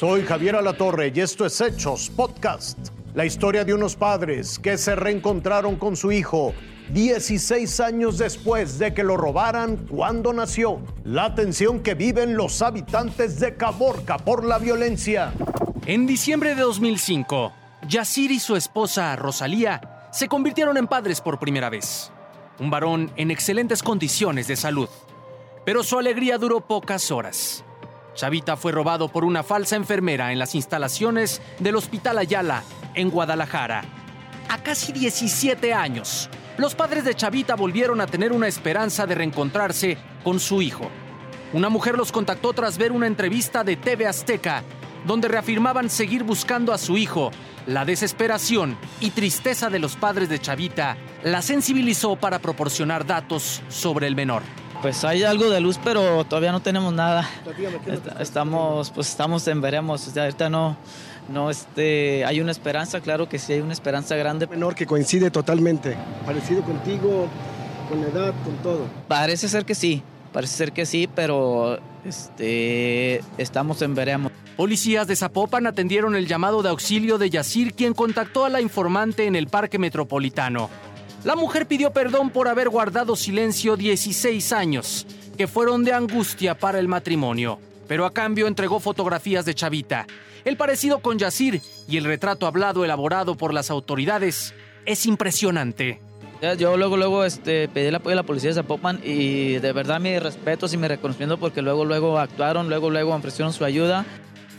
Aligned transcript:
Soy 0.00 0.22
Javier 0.22 0.56
Alatorre 0.56 1.12
y 1.14 1.20
esto 1.20 1.44
es 1.44 1.60
Hechos 1.60 2.08
Podcast. 2.08 2.88
La 3.12 3.26
historia 3.26 3.66
de 3.66 3.74
unos 3.74 3.96
padres 3.96 4.58
que 4.58 4.78
se 4.78 4.96
reencontraron 4.96 5.76
con 5.76 5.94
su 5.94 6.10
hijo 6.10 6.54
16 6.94 7.80
años 7.80 8.16
después 8.16 8.78
de 8.78 8.94
que 8.94 9.04
lo 9.04 9.18
robaran 9.18 9.76
cuando 9.76 10.32
nació. 10.32 10.80
La 11.04 11.34
tensión 11.34 11.80
que 11.80 11.92
viven 11.92 12.34
los 12.34 12.62
habitantes 12.62 13.40
de 13.40 13.58
Caborca 13.58 14.16
por 14.16 14.42
la 14.42 14.56
violencia. 14.56 15.34
En 15.84 16.06
diciembre 16.06 16.54
de 16.54 16.62
2005, 16.62 17.52
Yacir 17.86 18.30
y 18.30 18.38
su 18.38 18.56
esposa 18.56 19.14
Rosalía 19.16 20.08
se 20.12 20.28
convirtieron 20.28 20.78
en 20.78 20.86
padres 20.86 21.20
por 21.20 21.38
primera 21.38 21.68
vez. 21.68 22.10
Un 22.58 22.70
varón 22.70 23.12
en 23.16 23.30
excelentes 23.30 23.82
condiciones 23.82 24.48
de 24.48 24.56
salud. 24.56 24.88
Pero 25.66 25.82
su 25.82 25.98
alegría 25.98 26.38
duró 26.38 26.62
pocas 26.62 27.10
horas. 27.10 27.64
Chavita 28.14 28.56
fue 28.56 28.72
robado 28.72 29.08
por 29.08 29.24
una 29.24 29.42
falsa 29.42 29.76
enfermera 29.76 30.32
en 30.32 30.38
las 30.38 30.54
instalaciones 30.54 31.40
del 31.58 31.76
Hospital 31.76 32.18
Ayala, 32.18 32.62
en 32.94 33.10
Guadalajara. 33.10 33.82
A 34.48 34.58
casi 34.58 34.92
17 34.92 35.72
años, 35.72 36.28
los 36.58 36.74
padres 36.74 37.04
de 37.04 37.14
Chavita 37.14 37.54
volvieron 37.54 38.00
a 38.00 38.06
tener 38.06 38.32
una 38.32 38.48
esperanza 38.48 39.06
de 39.06 39.14
reencontrarse 39.14 39.96
con 40.24 40.40
su 40.40 40.60
hijo. 40.60 40.90
Una 41.52 41.68
mujer 41.68 41.96
los 41.96 42.12
contactó 42.12 42.52
tras 42.52 42.78
ver 42.78 42.92
una 42.92 43.06
entrevista 43.06 43.64
de 43.64 43.76
TV 43.76 44.06
Azteca, 44.06 44.62
donde 45.06 45.28
reafirmaban 45.28 45.88
seguir 45.88 46.24
buscando 46.24 46.72
a 46.72 46.78
su 46.78 46.96
hijo. 46.96 47.30
La 47.66 47.84
desesperación 47.84 48.76
y 49.00 49.10
tristeza 49.10 49.70
de 49.70 49.78
los 49.78 49.96
padres 49.96 50.28
de 50.28 50.40
Chavita 50.40 50.96
la 51.22 51.42
sensibilizó 51.42 52.16
para 52.16 52.38
proporcionar 52.38 53.06
datos 53.06 53.62
sobre 53.68 54.06
el 54.06 54.16
menor. 54.16 54.42
Pues 54.82 55.04
hay 55.04 55.24
algo 55.24 55.50
de 55.50 55.60
luz, 55.60 55.78
pero 55.82 56.24
todavía 56.24 56.52
no 56.52 56.60
tenemos 56.60 56.92
nada. 56.92 57.28
Estamos, 58.18 58.90
pues 58.90 59.10
estamos 59.10 59.46
en 59.46 59.60
veremos. 59.60 60.16
ahorita 60.16 60.48
no, 60.48 60.76
no, 61.28 61.50
este, 61.50 62.24
hay 62.24 62.40
una 62.40 62.50
esperanza, 62.50 63.00
claro 63.00 63.28
que 63.28 63.38
sí 63.38 63.52
hay 63.52 63.60
una 63.60 63.74
esperanza 63.74 64.16
grande. 64.16 64.46
Menor 64.46 64.74
que 64.74 64.86
coincide 64.86 65.30
totalmente, 65.30 65.96
parecido 66.24 66.62
contigo, 66.62 67.28
con 67.90 68.00
la 68.00 68.08
edad, 68.08 68.34
con 68.42 68.54
todo. 68.62 68.86
Parece 69.06 69.48
ser 69.48 69.66
que 69.66 69.74
sí, 69.74 70.02
parece 70.32 70.56
ser 70.56 70.72
que 70.72 70.86
sí, 70.86 71.08
pero 71.14 71.78
este, 72.04 73.22
estamos 73.36 73.82
en 73.82 73.94
veremos. 73.94 74.32
Policías 74.56 75.06
de 75.06 75.16
Zapopan 75.16 75.66
atendieron 75.66 76.16
el 76.16 76.26
llamado 76.26 76.62
de 76.62 76.70
auxilio 76.70 77.18
de 77.18 77.30
Yacir, 77.30 77.74
quien 77.74 77.94
contactó 77.94 78.44
a 78.44 78.48
la 78.48 78.60
informante 78.60 79.26
en 79.26 79.36
el 79.36 79.46
Parque 79.46 79.78
Metropolitano. 79.78 80.70
La 81.22 81.36
mujer 81.36 81.66
pidió 81.66 81.92
perdón 81.92 82.30
por 82.30 82.48
haber 82.48 82.70
guardado 82.70 83.14
silencio 83.14 83.76
16 83.76 84.52
años, 84.52 85.06
que 85.36 85.46
fueron 85.46 85.84
de 85.84 85.92
angustia 85.92 86.56
para 86.56 86.78
el 86.78 86.88
matrimonio, 86.88 87.58
pero 87.86 88.06
a 88.06 88.12
cambio 88.14 88.46
entregó 88.46 88.80
fotografías 88.80 89.44
de 89.44 89.54
Chavita. 89.54 90.06
El 90.46 90.56
parecido 90.56 91.00
con 91.00 91.18
Yacir 91.18 91.60
y 91.86 91.98
el 91.98 92.04
retrato 92.04 92.46
hablado 92.46 92.86
elaborado 92.86 93.34
por 93.34 93.52
las 93.52 93.70
autoridades 93.70 94.54
es 94.86 95.04
impresionante. 95.04 96.00
Yo 96.56 96.78
luego, 96.78 96.96
luego 96.96 97.24
este, 97.24 97.68
pedí 97.68 97.88
el 97.88 97.94
apoyo 97.96 98.14
a 98.14 98.16
la 98.16 98.22
policía 98.22 98.48
de 98.48 98.54
Zapopan 98.54 98.98
y 99.04 99.58
de 99.58 99.72
verdad 99.72 100.00
mi 100.00 100.18
respeto 100.18 100.66
y 100.72 100.76
mi 100.78 100.88
reconocimiento 100.88 101.36
porque 101.36 101.60
luego, 101.60 101.84
luego 101.84 102.18
actuaron, 102.18 102.70
luego, 102.70 102.88
luego 102.88 103.14
ofrecieron 103.14 103.52
su 103.52 103.66
ayuda. 103.66 104.06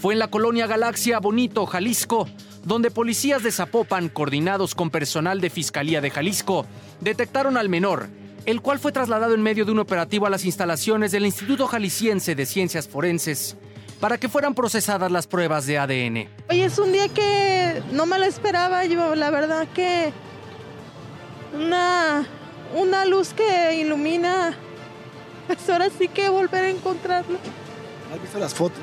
Fue 0.00 0.14
en 0.14 0.18
la 0.18 0.28
colonia 0.28 0.66
Galaxia 0.66 1.18
Bonito, 1.18 1.66
Jalisco, 1.66 2.26
donde 2.64 2.90
policías 2.90 3.42
de 3.42 3.52
Zapopan, 3.52 4.08
coordinados 4.08 4.74
con 4.74 4.88
personal 4.88 5.42
de 5.42 5.50
Fiscalía 5.50 6.00
de 6.00 6.10
Jalisco, 6.10 6.64
detectaron 7.02 7.58
al 7.58 7.68
menor, 7.68 8.08
el 8.46 8.62
cual 8.62 8.78
fue 8.78 8.92
trasladado 8.92 9.34
en 9.34 9.42
medio 9.42 9.66
de 9.66 9.72
un 9.72 9.78
operativo 9.78 10.24
a 10.24 10.30
las 10.30 10.46
instalaciones 10.46 11.12
del 11.12 11.26
Instituto 11.26 11.66
Jalisciense 11.66 12.34
de 12.34 12.46
Ciencias 12.46 12.88
Forenses 12.88 13.58
para 14.00 14.16
que 14.16 14.30
fueran 14.30 14.54
procesadas 14.54 15.12
las 15.12 15.26
pruebas 15.26 15.66
de 15.66 15.76
ADN. 15.76 16.28
Hoy 16.48 16.62
es 16.62 16.78
un 16.78 16.92
día 16.92 17.08
que 17.08 17.82
no 17.92 18.06
me 18.06 18.18
lo 18.18 18.24
esperaba, 18.24 18.86
yo 18.86 19.14
la 19.14 19.28
verdad 19.28 19.68
que 19.74 20.14
una, 21.52 22.26
una 22.74 23.04
luz 23.04 23.34
que 23.34 23.74
ilumina, 23.74 24.56
pues 25.46 25.68
ahora 25.68 25.88
sí 25.90 26.08
que 26.08 26.30
volver 26.30 26.64
a 26.64 26.70
encontrarlo. 26.70 27.36
¿Has 28.14 28.22
visto 28.22 28.38
las 28.38 28.54
fotos? 28.54 28.80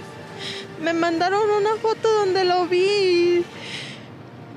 Me 0.81 0.93
mandaron 0.93 1.49
una 1.49 1.75
foto 1.81 2.11
donde 2.19 2.45
lo 2.45 2.67
vi 2.67 3.43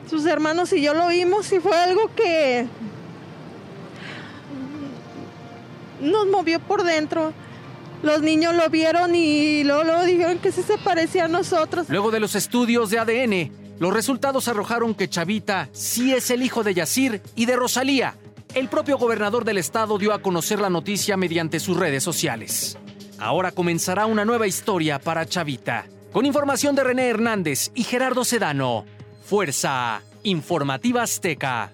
sus 0.08 0.26
hermanos 0.26 0.72
y 0.72 0.82
yo 0.82 0.92
lo 0.92 1.08
vimos 1.08 1.50
y 1.52 1.60
fue 1.60 1.76
algo 1.76 2.10
que 2.14 2.66
nos 6.00 6.26
movió 6.26 6.60
por 6.60 6.82
dentro. 6.82 7.32
Los 8.02 8.22
niños 8.22 8.54
lo 8.54 8.68
vieron 8.70 9.14
y 9.14 9.62
luego 9.64 10.04
dijeron 10.04 10.38
que 10.38 10.52
sí 10.52 10.62
se 10.62 10.78
parecía 10.78 11.26
a 11.26 11.28
nosotros. 11.28 11.88
Luego 11.88 12.10
de 12.10 12.20
los 12.20 12.34
estudios 12.34 12.90
de 12.90 12.98
ADN, 12.98 13.52
los 13.78 13.92
resultados 13.92 14.48
arrojaron 14.48 14.94
que 14.94 15.08
Chavita 15.08 15.68
sí 15.72 16.12
es 16.12 16.30
el 16.30 16.42
hijo 16.42 16.62
de 16.64 16.74
Yacir 16.74 17.22
y 17.36 17.46
de 17.46 17.56
Rosalía. 17.56 18.14
El 18.54 18.68
propio 18.68 18.98
gobernador 18.98 19.44
del 19.44 19.58
estado 19.58 19.96
dio 19.98 20.12
a 20.12 20.22
conocer 20.22 20.60
la 20.60 20.70
noticia 20.70 21.16
mediante 21.16 21.60
sus 21.60 21.76
redes 21.76 22.02
sociales. 22.02 22.76
Ahora 23.18 23.52
comenzará 23.52 24.06
una 24.06 24.24
nueva 24.24 24.46
historia 24.46 24.98
para 24.98 25.26
Chavita. 25.26 25.86
Con 26.12 26.26
información 26.26 26.74
de 26.74 26.82
René 26.82 27.08
Hernández 27.08 27.70
y 27.72 27.84
Gerardo 27.84 28.24
Sedano. 28.24 28.84
Fuerza 29.24 30.02
Informativa 30.24 31.04
Azteca. 31.04 31.72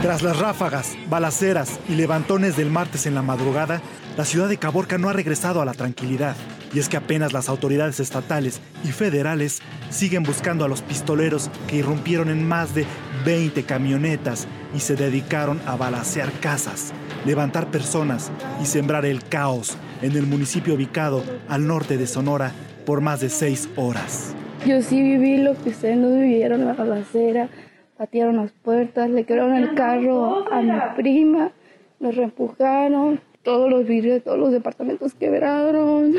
Tras 0.00 0.22
las 0.22 0.38
ráfagas, 0.38 0.96
balaceras 1.10 1.78
y 1.90 1.94
levantones 1.94 2.56
del 2.56 2.70
martes 2.70 3.04
en 3.04 3.14
la 3.14 3.20
madrugada, 3.20 3.82
la 4.16 4.24
ciudad 4.24 4.48
de 4.48 4.56
Caborca 4.56 4.96
no 4.96 5.10
ha 5.10 5.12
regresado 5.12 5.60
a 5.60 5.66
la 5.66 5.74
tranquilidad. 5.74 6.36
Y 6.72 6.78
es 6.78 6.88
que 6.88 6.96
apenas 6.96 7.34
las 7.34 7.50
autoridades 7.50 8.00
estatales 8.00 8.62
y 8.82 8.92
federales 8.92 9.60
siguen 9.90 10.22
buscando 10.22 10.64
a 10.64 10.68
los 10.68 10.80
pistoleros 10.80 11.50
que 11.68 11.76
irrumpieron 11.76 12.30
en 12.30 12.48
más 12.48 12.74
de 12.74 12.86
20 13.26 13.62
camionetas 13.64 14.48
y 14.74 14.80
se 14.80 14.96
dedicaron 14.96 15.60
a 15.66 15.76
balacear 15.76 16.32
casas, 16.40 16.92
levantar 17.24 17.70
personas 17.70 18.30
y 18.60 18.66
sembrar 18.66 19.06
el 19.06 19.22
caos 19.24 19.76
en 20.02 20.12
el 20.12 20.26
municipio 20.26 20.74
ubicado 20.74 21.22
al 21.48 21.66
norte 21.66 21.96
de 21.96 22.06
Sonora 22.06 22.52
por 22.84 23.00
más 23.00 23.20
de 23.20 23.30
seis 23.30 23.68
horas. 23.76 24.34
Yo 24.66 24.82
sí 24.82 25.00
viví 25.00 25.38
lo 25.38 25.54
que 25.62 25.70
ustedes 25.70 25.96
no 25.96 26.10
vivieron, 26.10 26.64
la 26.64 26.72
balacera, 26.72 27.48
patearon 27.96 28.36
las 28.36 28.52
puertas, 28.52 29.10
le 29.10 29.24
quebraron 29.24 29.54
el 29.54 29.74
carro 29.74 30.50
a 30.52 30.60
mi 30.60 30.72
prima, 30.96 31.52
nos 32.00 32.16
reempujaron, 32.16 33.20
todos 33.42 33.70
los 33.70 33.86
vidrios 33.86 34.24
todos 34.24 34.38
los 34.38 34.52
departamentos 34.52 35.14
quebraron. 35.14 36.14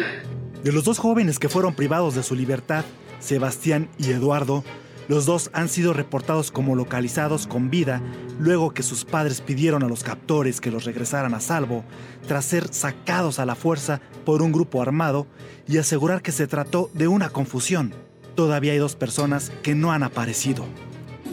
De 0.64 0.72
los 0.72 0.84
dos 0.84 1.00
jóvenes 1.00 1.40
que 1.40 1.50
fueron 1.50 1.74
privados 1.74 2.16
de 2.16 2.24
su 2.24 2.36
libertad, 2.36 2.86
Sebastián 3.20 3.90
y 3.98 4.12
Eduardo, 4.12 4.64
los 5.08 5.26
dos 5.26 5.50
han 5.54 5.70
sido 5.70 5.94
reportados 5.94 6.52
como 6.52 6.76
localizados 6.76 7.48
con 7.48 7.70
vida 7.70 8.02
luego 8.40 8.74
que 8.74 8.84
sus 8.84 9.06
padres 9.06 9.42
pidieron 9.42 9.84
a 9.84 9.88
los 9.88 10.04
captores 10.04 10.62
que 10.62 10.72
los 10.72 10.86
regresaran 10.86 11.34
a 11.34 11.40
salvo 11.40 11.84
tras 12.28 12.46
ser 12.46 12.74
sacados 12.74 13.40
a 13.40 13.46
la 13.46 13.56
fuerza 13.56 14.02
por 14.26 14.42
un 14.42 14.52
grupo 14.52 14.82
armado 14.82 15.28
y 15.68 15.78
asegurar 15.78 16.22
que 16.22 16.32
se 16.32 16.48
trató 16.48 16.90
de 16.94 17.08
una 17.08 17.30
confusión. 17.30 17.94
Todavía 18.36 18.74
hay 18.74 18.80
dos 18.80 18.96
personas 18.96 19.52
que 19.64 19.76
no 19.76 19.92
han 19.92 20.04
aparecido. 20.04 20.66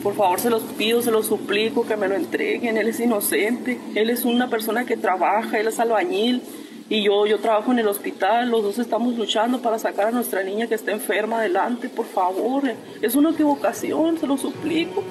Por 0.03 0.16
favor, 0.16 0.41
se 0.41 0.50
los 0.50 0.62
pido, 0.62 1.00
se 1.00 1.12
los 1.12 1.27
suplico 1.27 1.87
que 1.87 1.97
me 1.97 2.09
lo 2.09 2.16
entreguen. 2.16 2.77
Él 2.77 2.89
es 2.89 2.99
inocente. 2.99 3.78
Él 3.94 4.10
es 4.10 4.25
una 4.25 4.50
persona 4.50 4.84
que 4.84 4.97
trabaja, 4.97 5.60
él 5.60 5.69
es 5.69 5.78
albañil. 5.78 6.43
Y 6.92 7.04
yo, 7.04 7.26
yo 7.26 7.38
trabajo 7.38 7.72
en 7.72 7.78
el 7.78 7.88
hospital, 7.88 8.50
los 8.50 8.62
dos 8.62 8.78
estamos 8.78 9.16
luchando 9.16 9.62
para 9.62 9.78
sacar 9.78 10.08
a 10.08 10.10
nuestra 10.10 10.42
niña 10.42 10.66
que 10.66 10.75
está 10.75 10.92
enferma 10.92 11.38
adelante, 11.38 11.88
por 11.88 12.04
favor. 12.04 12.64
Es 13.00 13.14
una 13.14 13.30
equivocación, 13.30 14.18
se 14.18 14.27
lo 14.27 14.36
suplico. 14.36 15.03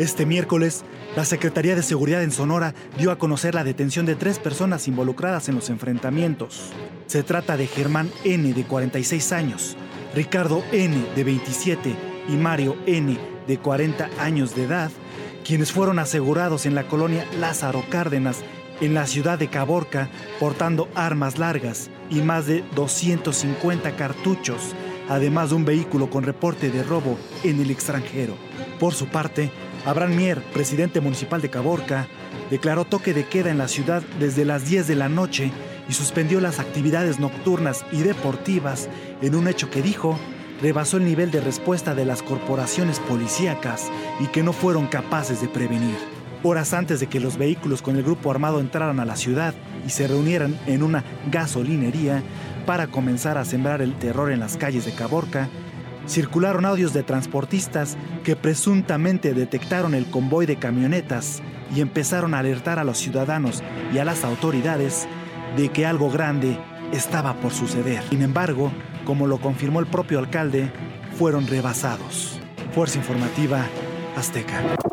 Este 0.00 0.26
miércoles, 0.26 0.82
la 1.14 1.24
Secretaría 1.24 1.76
de 1.76 1.84
Seguridad 1.84 2.24
en 2.24 2.32
Sonora 2.32 2.74
dio 2.98 3.12
a 3.12 3.18
conocer 3.18 3.54
la 3.54 3.62
detención 3.62 4.06
de 4.06 4.16
tres 4.16 4.40
personas 4.40 4.88
involucradas 4.88 5.48
en 5.48 5.54
los 5.54 5.70
enfrentamientos. 5.70 6.72
Se 7.06 7.22
trata 7.22 7.56
de 7.56 7.68
Germán 7.68 8.10
N, 8.24 8.52
de 8.52 8.64
46 8.64 9.30
años, 9.30 9.76
Ricardo 10.16 10.64
N, 10.72 10.96
de 11.14 11.22
27, 11.22 11.94
y 12.28 12.32
Mario 12.32 12.76
N, 12.86 13.16
de 13.46 13.56
40 13.56 14.10
años 14.18 14.56
de 14.56 14.64
edad, 14.64 14.90
quienes 15.46 15.70
fueron 15.70 16.00
asegurados 16.00 16.66
en 16.66 16.74
la 16.74 16.88
colonia 16.88 17.24
Lázaro 17.38 17.84
Cárdenas, 17.88 18.42
en 18.80 18.94
la 18.94 19.06
ciudad 19.06 19.38
de 19.38 19.48
Caborca, 19.48 20.08
portando 20.38 20.88
armas 20.94 21.38
largas 21.38 21.90
y 22.10 22.22
más 22.22 22.46
de 22.46 22.64
250 22.74 23.96
cartuchos, 23.96 24.74
además 25.08 25.50
de 25.50 25.56
un 25.56 25.64
vehículo 25.64 26.10
con 26.10 26.24
reporte 26.24 26.70
de 26.70 26.82
robo 26.82 27.18
en 27.44 27.60
el 27.60 27.70
extranjero. 27.70 28.34
Por 28.78 28.94
su 28.94 29.06
parte, 29.06 29.50
Abraham 29.84 30.16
Mier, 30.16 30.42
presidente 30.52 31.00
municipal 31.00 31.40
de 31.40 31.50
Caborca, 31.50 32.08
declaró 32.50 32.84
toque 32.84 33.14
de 33.14 33.26
queda 33.26 33.50
en 33.50 33.58
la 33.58 33.68
ciudad 33.68 34.02
desde 34.18 34.44
las 34.44 34.66
10 34.68 34.86
de 34.86 34.96
la 34.96 35.08
noche 35.08 35.52
y 35.88 35.92
suspendió 35.92 36.40
las 36.40 36.58
actividades 36.58 37.18
nocturnas 37.18 37.84
y 37.92 38.02
deportivas 38.02 38.88
en 39.22 39.34
un 39.34 39.48
hecho 39.48 39.70
que 39.70 39.82
dijo 39.82 40.18
rebasó 40.60 40.98
el 40.98 41.04
nivel 41.04 41.30
de 41.30 41.40
respuesta 41.40 41.94
de 41.94 42.04
las 42.04 42.22
corporaciones 42.22 42.98
policíacas 43.00 43.90
y 44.20 44.26
que 44.26 44.42
no 44.42 44.52
fueron 44.52 44.86
capaces 44.86 45.40
de 45.40 45.48
prevenir. 45.48 46.19
Horas 46.42 46.72
antes 46.72 47.00
de 47.00 47.06
que 47.06 47.20
los 47.20 47.36
vehículos 47.36 47.82
con 47.82 47.96
el 47.96 48.02
grupo 48.02 48.30
armado 48.30 48.60
entraran 48.60 48.98
a 48.98 49.04
la 49.04 49.16
ciudad 49.16 49.54
y 49.86 49.90
se 49.90 50.08
reunieran 50.08 50.58
en 50.66 50.82
una 50.82 51.04
gasolinería 51.30 52.22
para 52.64 52.86
comenzar 52.86 53.36
a 53.36 53.44
sembrar 53.44 53.82
el 53.82 53.94
terror 53.98 54.32
en 54.32 54.40
las 54.40 54.56
calles 54.56 54.86
de 54.86 54.92
Caborca, 54.92 55.48
circularon 56.08 56.64
audios 56.64 56.94
de 56.94 57.02
transportistas 57.02 57.98
que 58.24 58.36
presuntamente 58.36 59.34
detectaron 59.34 59.94
el 59.94 60.10
convoy 60.10 60.46
de 60.46 60.56
camionetas 60.56 61.42
y 61.74 61.82
empezaron 61.82 62.32
a 62.32 62.38
alertar 62.38 62.78
a 62.78 62.84
los 62.84 62.98
ciudadanos 62.98 63.62
y 63.92 63.98
a 63.98 64.04
las 64.04 64.24
autoridades 64.24 65.06
de 65.56 65.68
que 65.68 65.84
algo 65.84 66.10
grande 66.10 66.58
estaba 66.92 67.34
por 67.34 67.52
suceder. 67.52 68.02
Sin 68.08 68.22
embargo, 68.22 68.72
como 69.04 69.26
lo 69.26 69.40
confirmó 69.40 69.80
el 69.80 69.86
propio 69.86 70.18
alcalde, 70.18 70.72
fueron 71.18 71.46
rebasados. 71.46 72.40
Fuerza 72.72 72.98
Informativa 72.98 73.66
Azteca. 74.16 74.89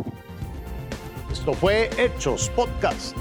Fue 1.53 1.89
Hechos 1.97 2.49
Podcast. 2.55 3.15